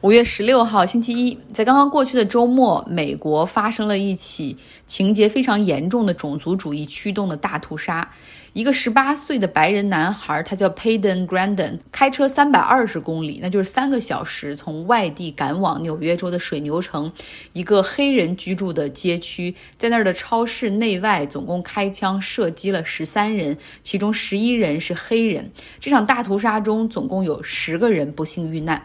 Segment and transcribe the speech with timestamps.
[0.00, 8.08] 五月十六号，星期一，在刚刚过去的周末，美国发生了一起情节非常严重的种族主义驱动的大屠杀。
[8.52, 17.12] 一个十八岁的白人男孩，他叫 Payden Grandin，开车三百二十公里，那就是三个小时，从外地赶往纽约州的水牛城，
[17.52, 25.50] 一个黑人居住的街区，在那儿的超市内外总共开枪射击了十三人，其中十一人是黑人。
[25.80, 28.80] 这场大屠杀中，总共有十个人不幸遇难。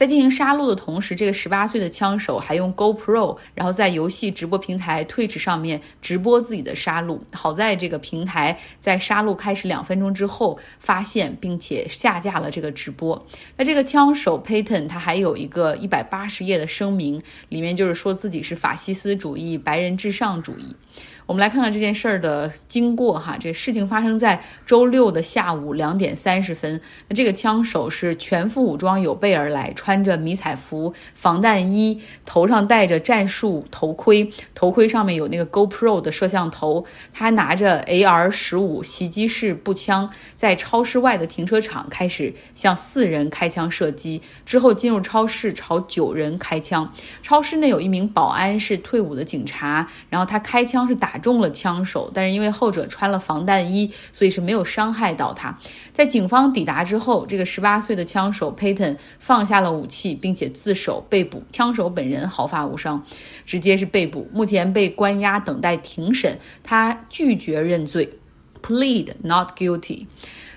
[0.00, 7.18] 在进行杀戮的同时，这个十八岁的枪手还用 GoPro，然后在游戏直播平台 Twitch 上面直播自己的杀戮。
[7.34, 13.26] 好在这个平台在杀戮开始两分钟之后发现并且下架了这个直播。
[13.58, 20.74] 那这个枪手 Payton 他还有一个一百八十页的声明，里面就是说自己是法西斯主义、白人至上主义。
[21.30, 26.80] 我们来看看这件事儿的经过哈，这事情发生在周六的下午两点三十分。
[27.06, 36.84] 那这个枪手是全副武装有备而来，穿着迷彩服、防弹衣，头上戴着战术头盔，头盔上面有那个 GoPro 的摄像头。
[37.12, 46.92] 他拿着 AR 十五袭击式步枪，在超市外的停车场开始向四人开枪射击，之后进入超市朝九人开枪。
[47.22, 51.19] 超市内有一名保安是退伍的警察，然后他开枪是打。
[51.20, 55.56] 中了枪手，但是因为后者穿了防弹衣，所以是没有伤害到他。
[55.92, 61.42] 在警方抵达之后，这个十八岁的枪手 Payton 放下了武器，并且自首被捕。
[61.52, 63.04] 枪手本人毫发无伤，
[63.44, 66.38] 直接是被捕，目前被关押等待庭审。
[66.62, 68.08] 他拒绝认罪
[68.62, 70.06] ，plead not guilty。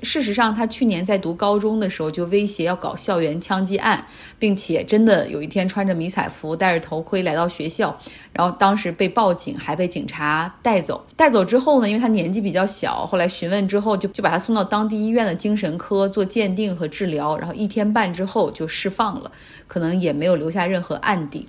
[0.02, 4.06] 事实上，他去年在读高中的时候就威胁要搞校园枪击案，
[4.38, 7.98] 并且真的有一天穿着迷彩服、戴着头盔来到学校，
[8.34, 11.06] 然后当时被报警，还被警察带走。
[11.16, 19.32] 带走之后呢，因为他年纪比较小，后来询问之后就就把他送到当地医院的精神科做鉴定和治疗，然后一天半之后就释放了，
[19.68, 21.48] 可能也没有留下任何案底。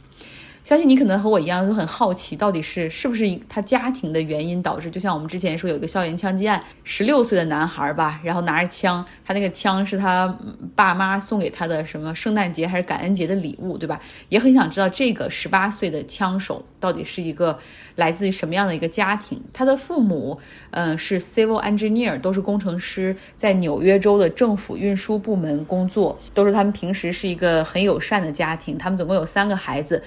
[0.65, 4.91] 相信你可能和我一样都很好奇，到底是是不是他家庭的原因导致？
[4.91, 10.35] 就像我们之前说有一个校园枪击案，十六岁的男孩吧，然后拿着枪，他那个枪是他
[10.75, 14.01] 爸妈送给他的什么圣诞节还是感恩节的礼物，对吧？
[14.31, 17.59] 也很想知道这个十八岁的枪手到底是一个
[17.95, 19.39] 来自于什么样的一个家庭？
[19.53, 28.79] 他的父母，嗯，是 civil engineer，都是工程师，在纽约州的政府运输部门工作，都是他们平时是一个很友善的家庭。
[28.79, 30.03] 他们总共有三个孩子，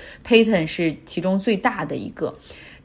[0.67, 2.33] 是其中最大的一个。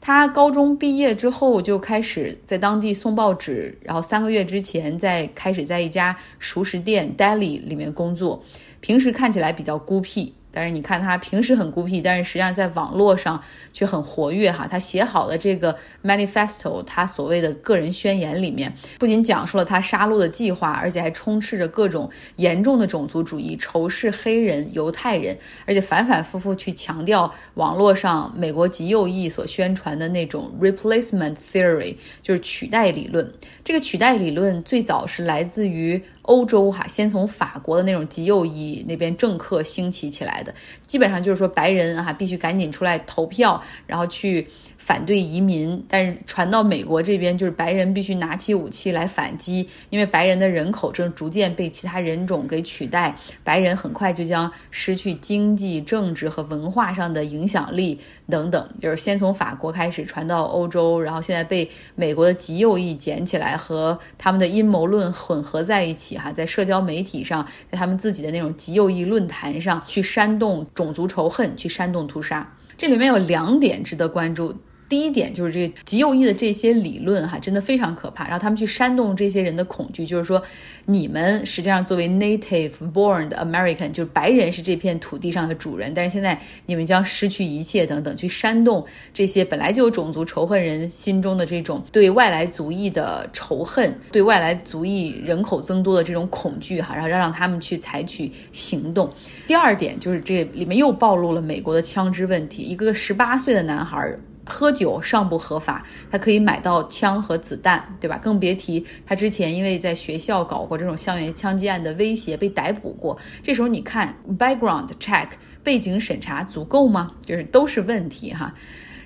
[0.01, 8.43] 他高中毕业之后就开始在当地送报纸，然后三个月之前在开始在一家熟食店 deli 里面工作，
[8.81, 10.33] 平时看起来比较孤僻。
[10.53, 13.43] 但是你看他平时很孤僻，但是实际上在网络上
[13.73, 14.67] 却很活跃哈。
[14.69, 33.33] 他写好的这个 manifesto，他所谓的个人宣言里面，不仅讲述了他杀戮的计划，而且还充斥着各种严重的种族主义，仇视黑人、犹太人，而且反反复复去强调网络上美国极右翼所宣传的那种 replacement theory，就是取代理论。
[33.63, 35.99] 这个取代理论最早是来自于。
[36.23, 40.53] 欧洲哈，先从法国的那种极右翼那边政客兴起起来的，
[40.85, 44.47] 基本上就是说白人哈必须赶紧出来投票，然后去。
[44.85, 57.97] 反对移民，但是传到美国这边，就是白人必须拿起武器来反击，因为白人的人口正逐渐被其他人种给取代，白人很快就将失去经济、政治和文化上的影响力
[58.29, 58.69] 等等。
[58.81, 72.45] 就是先从法国开始传到欧洲，然后现在被美国的极右翼捡起来，和他们的阴谋论混合在一起，哈，在社交媒体上，在他们自己的那种极右翼论坛上去煽动种族仇恨，去煽动屠杀。
[72.75, 74.53] 这里面有两点值得关注。
[74.93, 78.25] 第一点就是这个极右翼的这些理论哈，真的非常可怕。
[78.25, 80.39] 然后他们去煽动这些人的恐惧，就是说，
[80.85, 99.11] 你们实际上作为 native born American，就是白人是这片土地上的主人，但是现在你们将失去一切等等，去煽动这些本来就有种族仇恨人心中的这种对外来族裔的仇恨，对外来族裔人口增多的这种恐惧哈，然后要让他们去采取行动。
[99.47, 104.15] 第二点就是这里面又暴露了美国的枪支问题，一个十八岁的男孩。
[104.45, 108.17] 喝酒尚不合法，他可以买到枪和子弹，对吧？
[108.17, 113.17] 更别提他之前因为在学校搞过这种校园枪击案的威胁被逮捕过。
[113.41, 115.27] 这时候你看，background check
[115.63, 117.11] 背景审查足够吗？
[117.25, 118.53] 就是都是问题哈。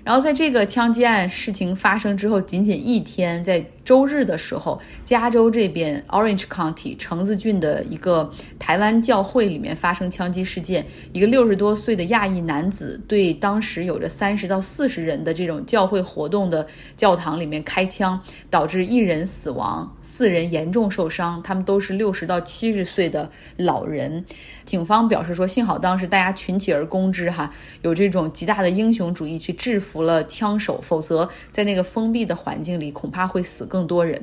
[0.07, 16.65] 然后在这个枪击案事情发生之后，仅仅一天，在周日的时候，加州这边 Orange County 橙子郡的一个台湾教会里面发生枪击事件，一个六十多岁的亚裔男子对当时有着三十到四十人的这种教会活动的
[16.95, 18.17] 教堂里面开枪，
[18.49, 24.23] 导致一人死亡，四人严重受伤，他们都是六十到七十岁的老人。
[24.67, 27.49] 警方表示说，幸好当时大家群起而攻之，哈，
[27.81, 34.21] 有这种极大的英雄主义去制服了枪手，否则在那个封闭的环境里，恐怕会死更多人。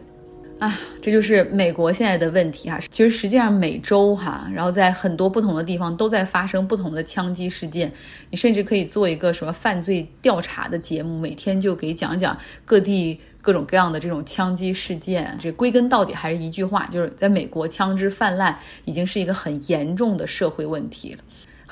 [0.58, 2.78] 啊，这就是美国现在的问题哈。
[2.90, 7.92] 其实实际上每周哈，然后在很多不同的地方都在发生不同的枪击事件。
[8.30, 13.20] 你甚至可以做一个什么犯罪调查的节目，每天就给讲讲各地。
[13.44, 21.18] 各种各样的这种枪击事件，这归根到底还是一句话，就是在美国枪支泛滥已经是一个很严重的社会问题了。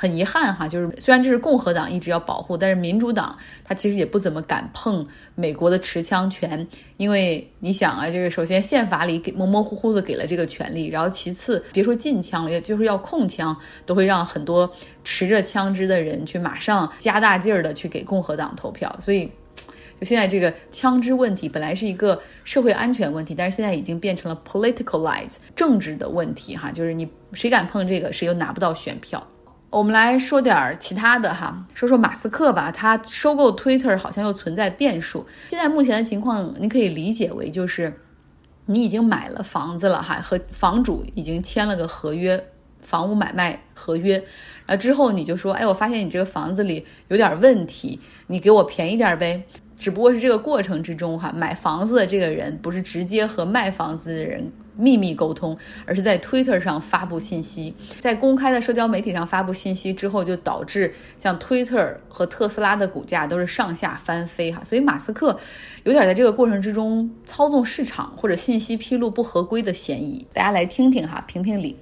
[0.03, 5.07] 很遗憾哈，就是虽然这是共和党一直要保护，但是民主党他其实也不怎么敢碰
[5.37, 6.67] 美国的持枪权，
[6.97, 13.57] 因为你想啊，这个首先宪法里给模模糊糊的给了这个权利，然后其次别说禁枪了，也就是要控枪，
[13.87, 14.69] 都会让很多
[15.05, 19.31] 持着枪支的人去马上加大劲儿的去给共和党投票，所以。
[20.01, 29.25] 就现在这个枪支问题本来是一个社会安全问题，但是现在已经变成了 politicalize 政治的问题哈，就是你谁敢碰这个，谁又拿不到选票。
[29.73, 35.27] 我们来说点其他的哈，说说马斯克吧，他收购 Twitter 好像又存在变数。
[35.49, 37.99] 现在目前的情况，你可以理解为就是
[38.67, 42.45] 你已经买了房子了哈，和房主已经签了个合约，
[42.83, 44.17] 房屋买卖合约，
[44.67, 49.43] 然后之后你就说，哎，我发现你这个房子里有点问题，你给我便宜点呗。
[49.79, 65.39] 只不过是这个过程之中，哈，买房子的这个人不是直接和卖房子的人秘密沟通，而是在 Twitter 上发布信息，在公开的社交媒体上发布信息之后，就导致像 Twitter 和特斯拉的股价都是上下翻飞，哈，所以马斯克
[65.85, 70.27] 有点在这个过程之中操纵市场或者信息披露不合规的嫌疑。
[70.33, 71.77] 大家来听听哈，评评理。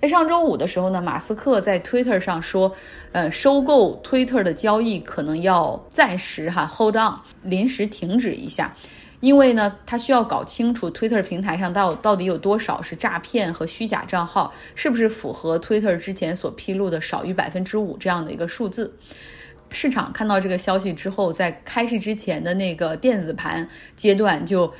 [0.00, 2.70] 在上周五的时候呢，马斯克在 Twitter 上说，
[3.12, 8.74] 呃，收购 Twitter 的交易可能要暂时哈 hold on，临时停止一下，
[9.20, 18.96] 因为呢，他需要搞清楚 Twitter 平台上到到底有多少是诈骗和虚假账号，是不是符合 Twitter 之前所披露的少于百分之五这样的一个数字。
[19.70, 24.72] 市场看到这个消息之后，在开市之前的那个电子盘阶段就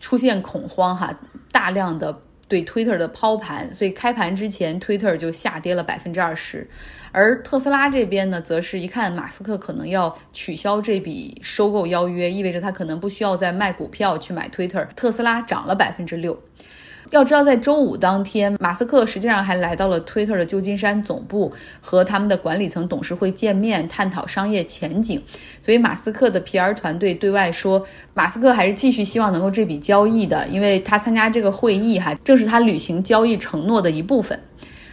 [0.00, 1.18] 出现恐慌哈，
[1.52, 2.22] 大量的。
[2.48, 6.66] 对 Twitter 的抛盘，所以开盘之前 Twitter 就下跌了百分之二十，
[7.12, 16.40] 而特斯拉这边呢，则是一看马斯克可能要取消这笔收购邀约，意味着他可能不需要再卖股票去买 Twitter，特斯拉涨了百分之六。
[17.10, 25.22] 要知道，在周五当天，马斯克实际上还来到了 Twitter 的旧金山总部，和他们的管理层董事会见面，探讨商业前景。
[25.62, 27.84] 所以，马斯克的 PR 团队对外说，
[28.14, 34.38] 马斯克还是继续希望能够这笔交易的，因为他参加这个会议，哈，正是他履行交易承诺的一部分。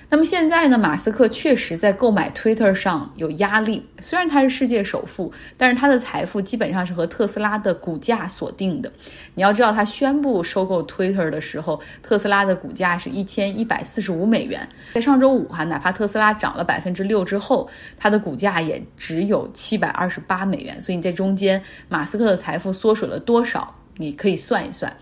[0.08, 0.78] 那么现在呢？
[0.78, 3.84] 马斯克确实在购买 Twitter 上有压力。
[4.00, 8.92] 虽然他是世界首富，但是他的财富基本上是和特斯拉的股价锁定的。
[9.34, 14.68] 你要知道，他宣布收购 Twitter 的时候，特斯拉的股价是一千一百四十五美元。
[14.94, 17.68] 在上周五哈，哪怕特斯拉涨了百分之六之后，
[17.98, 20.80] 它的股价也只有七百二十八美元。
[20.80, 23.74] 所以你在中间，马斯克的财富缩水了多少？
[23.98, 24.96] 你可以算一算。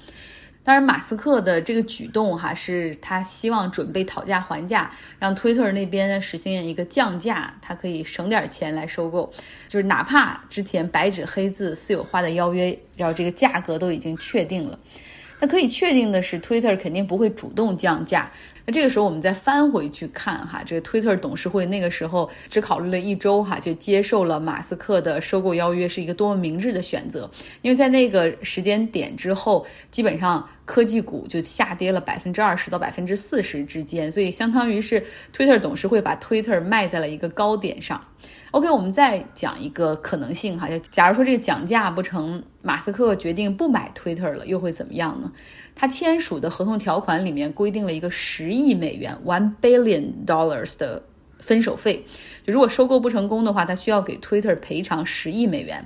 [0.65, 4.89] 当然，马斯克的这个举动哈，是他希望准备讨价还价，
[5.19, 9.30] 让推特那边呢实现一个降价，他可以省点钱来收购。
[9.68, 14.80] 就是哪怕之前白纸黑字、私有化的邀约，然后这个价格都已经确定了，
[15.43, 18.31] 那可以确定的是，Twitter 肯定不会主动降价。
[18.65, 27.29] 那这个时候，我们再翻回去看哈，这个 Twitter 董事会那个时候只考虑了一周哈，就接受了马斯克的收购邀约，是一个多么明智的选择。
[27.62, 38.01] 因为在那个时间点之后，基本上科技股就下跌了百分之二十到百分之四十之间，所以相当于是 Twitter 董事会把 Twitter 卖在了一个高点上。
[38.53, 45.31] OK，我们再讲一个可能性哈，就假如说这个讲价不成，马斯克决定不买 Twitter 了，又会怎么样呢？
[45.74, 51.01] 他签署的合同条款里面规定了一个十亿美元 （one billion dollars） 的
[51.39, 52.05] 分手费，
[52.45, 55.83] 就如果收购不成功的话，他需要给 Twitter 赔偿十亿美元。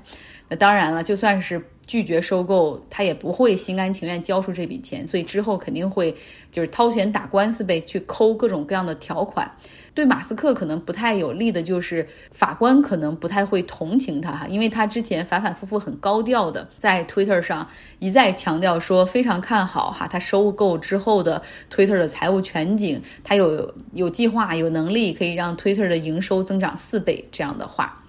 [0.50, 6.14] 那当然了，就算是拒绝收购，他也不会心甘情愿交出这笔钱，所以之后肯定会
[6.52, 9.50] 就是掏钱打官司呗，去抠各种各样的条款。
[9.98, 28.04] 对马斯克可能不太有利的就是法官可能不太会同情他哈，因为他之前反反复复很高调的在 Twitter 上一再强调说非常看好哈他收购之后的 Twitter 的财务全景，他有有计划有能力可以让 Twitter 的营收增长四倍这样的话。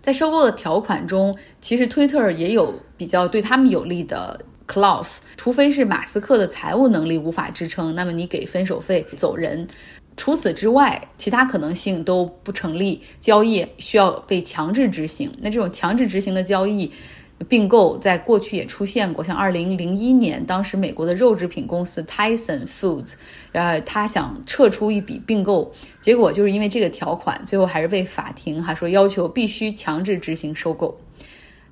[0.00, 9.66] 在收购的条款中，其实推特也有比较对他们有利的 clause，除非是马斯克的财务能力无法支撑，那么你给分手费走人。
[10.16, 13.00] 除此之外，其他可能性都不成立。
[13.20, 15.30] 交易需要被强制执行。
[15.40, 16.90] 那这种强制执行的交易
[17.48, 19.24] 并购，在过去也出现过。
[19.24, 23.14] 像二零零一年，当时美国的肉制品公司 Tyson Foods，
[23.52, 31.00] 呃，他想撤出一笔并购，结果就是因为这个条款，最后还是被法庭哈说要求必须强制执行收购。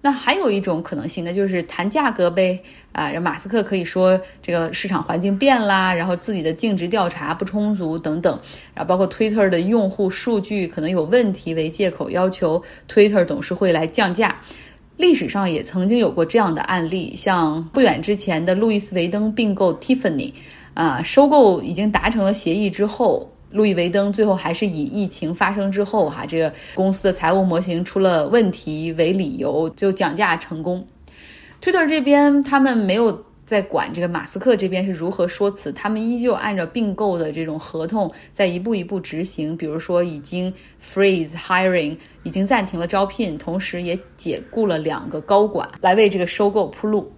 [0.00, 2.60] 那还有一种可能性，那就是谈价格呗。
[2.92, 8.38] 啊，马斯克可以说这个市场环境变啦，然后自己的尽职调查不充足等等，
[8.74, 14.36] 然后包括 Twitter 的用户数据可能有问题为借口，要求 Twitter 董事会来降价。
[14.96, 20.32] 历史上也曾经有过这样的案例，像不远之前的路易斯维登并购 Tiffany，
[20.74, 23.30] 啊，收购已经达成了协议之后。
[23.50, 30.86] 路易威登最后还是以疫情发生之后，哈，这个公司的财务模型出了问题为理由，就讲价成功。
[31.62, 39.56] Twitter 这边他们没有在管这个马斯克这边是如何说辞，他们依旧按照并购的这种合同在一步一步执行。
[39.56, 47.10] 比如说，已经 freeze hiring，已经暂停了招聘，同时也解雇了两个高管来为这个收购铺路。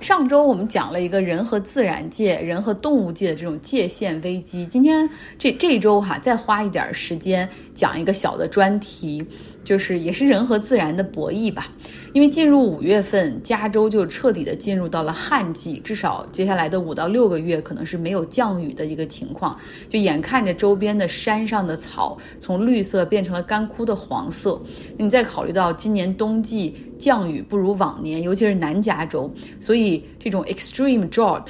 [0.00, 4.66] 上周我们讲了一个人和自然界、人和动物界的这种界限危机。
[4.66, 5.08] 今天
[5.38, 9.24] 这这周哈，再花一点时间讲一个小的专题。
[9.64, 11.72] 就是也是人和自然的博弈吧，
[12.12, 24.60] 因为进入五月份，加州就彻底的进入到了旱季，至少接下来的五到六个月可能是没有降雨的一个情况，就眼看着周边的山上的草从绿色变成了干枯的黄色。
[24.98, 31.46] 你再考虑到今年冬季降雨不如往年，尤其是南加州，所以这种 extreme drought，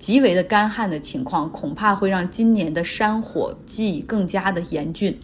[0.00, 5.16] 极为的干旱的情况，恐怕会让今年的山火季更加的严峻。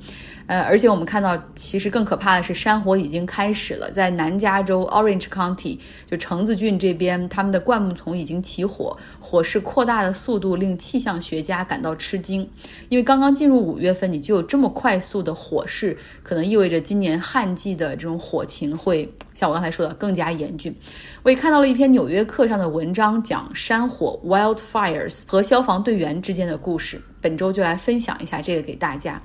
[0.49, 3.91] 呃，而且我们看到，其实更可怕的是，山火已经开始了。
[3.91, 5.79] 在南加州 Orange County，
[6.11, 12.49] 就橙子郡这边，他们的灌木丛已经起火，火势扩大的速度令气象学家感到吃惊。
[12.89, 20.75] 因为刚刚进入五月份，你就有这么快速的火势，可能意味着今年旱季的这种火情会像我刚才说的更加严峻。
[21.23, 26.99] 我也看到了一篇《纽约客》上的文章，讲山火 （wildfires） 和消防队员之间的故事。
[27.21, 29.21] 本周就来分享一下这个给大家。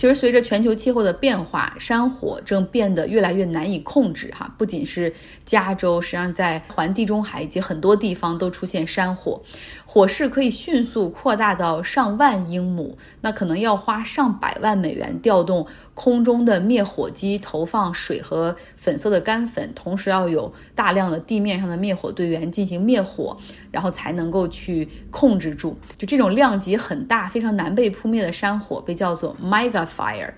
[0.00, 4.32] 其实，随着全球气候的变化，山火正变得越来越难以控制。
[4.34, 5.12] 哈，不仅是
[5.44, 9.42] 加州，实际上在环地中海以及很多地方都出现山火，
[9.84, 12.96] 火势可以迅速扩大到上万英亩。
[13.20, 23.36] 那可能要花上百万美元调动空中的灭火机，投放水和粉色的干粉，同时要有大量的地面上的灭火队员进行灭火，
[23.70, 25.76] 然后才能够去控制住。
[25.98, 30.32] 就这种量级很大、非常难被扑灭的山火，被叫做 mega fire。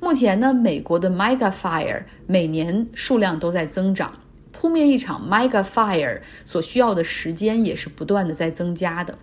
[0.00, 4.12] 目前呢，美国的 mega fire 每年数量都在增长，
[4.52, 9.18] 扑灭一场 mega fire 所需要的时间也是不断的在增加的。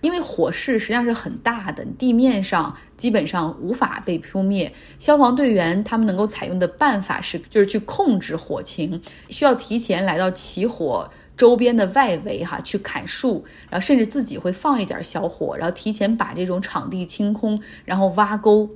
[0.00, 4.72] 因为火势实际上是很大的，地面上基本上无法被扑灭。
[4.98, 18.68] 消防队员他们能够采用的办法是，就是去控制火情，需要提前来到起火周边的外围，哈，去砍树，然后甚至自己会放一点小火，然后提前把这种场地清空，然后挖沟，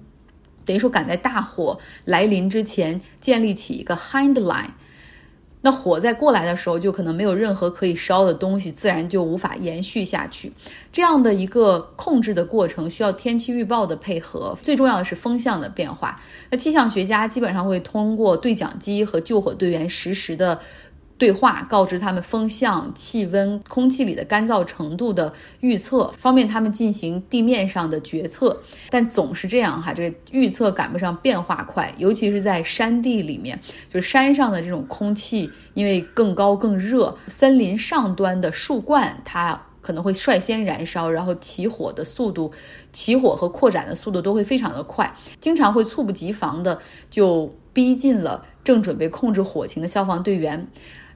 [0.66, 4.68] 等于说赶在大火来临之前建立起一个 hind line。
[5.62, 10.52] 那火在过来的时候，就可能没有任何可以烧的东西，自然就无法延续下去。
[10.92, 16.20] 这样的一个控制的过程，需要天气预报的配合，最重要的是风向的变化。
[16.50, 20.60] 那气象学家基本上会通过对讲机和救火队员实时的。
[21.18, 28.60] 对话告知他们风向、气温、空气里的干燥程度的预测，方便他们进行地面上的决策。
[28.90, 33.58] 但总是这样哈，这个预测赶不上变化快，尤其是在山地里面，
[33.90, 42.52] 就是山上的这种空气，因为更高更热，森林上端的树冠它可能会率先燃烧，然后起火的速度、
[42.92, 50.68] 起火和扩展的速度都会非常的快，经常会猝不及防的就逼近了正准备控制火情的消防队员。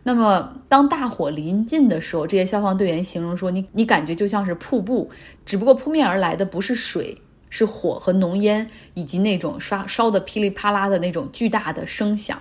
[0.02, 5.10] 那么，当大火临近的时候，这些消防队员形容说：“你你感觉就像是瀑布，
[5.44, 12.40] 只不过扑面而来的不是水，是火和浓烟，以及那种烧烧的噼里啪啦的那种巨大的声响。”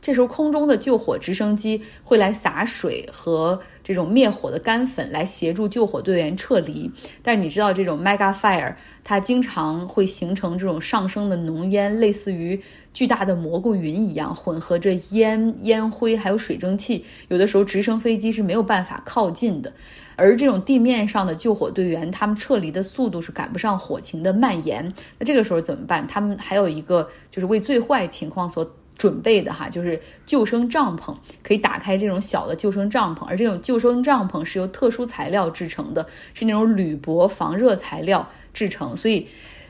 [0.00, 6.90] 这时候，空中的救火直升机会来洒水和这种灭火的干粉，来协助救火队员撤离。
[7.22, 12.60] 但是你知道，这种 mega fire 它经常会形成这种上升的浓烟，类似于
[12.92, 17.04] 巨大的蘑菇云一样，混合着烟、烟灰还有水蒸气。
[17.28, 19.72] 有的时候，直升飞机是没有办法靠近的。
[20.16, 24.92] 而这种地面上的救火队员，他们撤离的速度是赶不上火情的蔓延。
[25.16, 26.04] 那这个时候怎么办？
[26.08, 39.28] 他们还有一个就是为最坏情况所准备的哈，就是救生帐篷，可以打开这种小的救生帐篷，而这种救生帐篷是由特殊材料制成的，是那种铝箔防热材料制成，所以，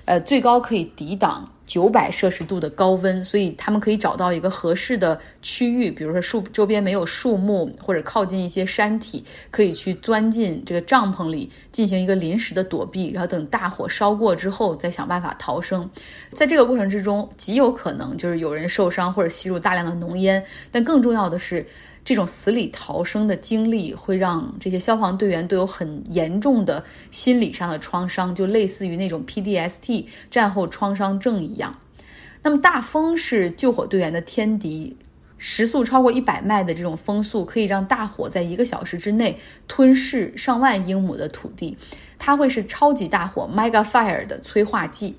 [0.09, 1.47] 呃，最高可以抵挡。
[1.67, 15.87] 九百摄氏度的高温，所以他们可以找到一个合适的区域，比如说树周边没有树木，或者靠近一些山体，可以去钻进这个帐篷里进行一个临时的躲避，然后等大火烧过之后再想办法逃生。
[16.33, 21.67] 在这个过程之中，极有可能就是有人受伤或者吸入大量的浓烟，但更重要的是。
[22.09, 31.79] 这种死里逃生的经历会让这些消防队员都有很严重的心理上的创伤，就类似于那种 PDST 战后创伤症一样。
[32.43, 34.97] 那么大风是救火队员的天敌，
[35.37, 41.77] 时速超过一百迈的这种风速可以让大火在一个小时之内吞噬上万英亩的土地，
[42.19, 45.15] 它会是超级大火 Mega Fire 的催化剂。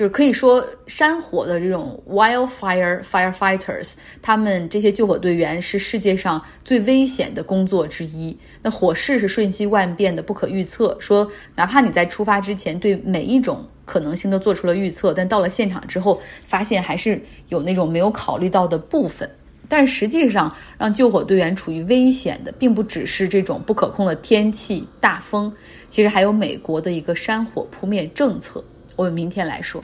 [0.00, 3.92] 就是可以说，山火的这种 wildfire firefighters，
[4.22, 8.34] 他们这些救火队员是世界上最危险的工作之一。
[8.62, 10.96] 那火势是瞬息万变的，不可预测。
[10.98, 19.28] 说哪怕你在出发之前对每一种可能性都做出了预测，但到了现场之后，发现还是有那种没有考虑到的部分。
[19.68, 25.52] 但实际上，让救火队员处于危险的，并不只是这种不可控的天气、大风，
[25.90, 28.64] 其实还有美国的一个山火扑灭政策。
[29.00, 29.82] 我们明天来说。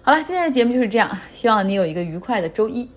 [0.00, 2.88] 好了，今天的节目就是这样，希望你有一个愉快的周一。